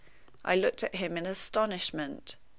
[0.43, 2.35] I looked at him in astonishment.